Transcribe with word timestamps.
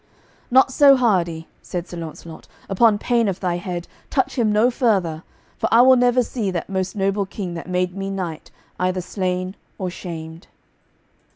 "Not 0.49 0.73
so 0.73 0.95
hardy," 0.95 1.47
said 1.61 1.87
Sir 1.87 1.95
Launcelot, 1.95 2.47
"upon 2.67 2.97
pain 2.97 3.27
of 3.27 3.39
thy 3.39 3.57
head, 3.57 3.87
touch 4.09 4.33
him 4.35 4.51
no 4.51 4.71
further, 4.71 5.21
for 5.59 5.69
I 5.71 5.83
will 5.83 5.95
never 5.95 6.23
see 6.23 6.49
that 6.49 6.69
most 6.71 6.95
noble 6.95 7.27
king, 7.27 7.53
that 7.53 7.69
made 7.69 7.95
me 7.95 8.09
knight, 8.09 8.49
either 8.79 8.99
slain 9.01 9.55
or 9.77 9.91
shamed." 9.91 10.47